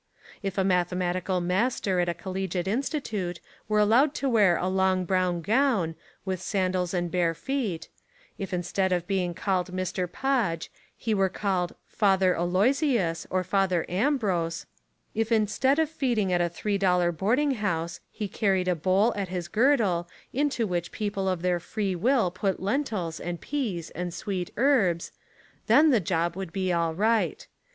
[0.41, 5.05] If a mathematical master at a collegiate insti tute were allowed to wear a long
[5.05, 5.93] brown gown,
[6.25, 7.87] with sandals and bare feet;
[8.39, 10.11] if instead of being called Mr.
[10.11, 14.65] Podge, he were called Father Aloy sius or Brother Ambrose;
[15.13, 19.27] if instead of feeding at a three dollar boarding house, he carried a bowl at
[19.27, 24.49] his girdle into which people of their free will put lentils and peas and sweet
[24.57, 25.11] herbs—
[25.67, 27.47] then the job would be all right.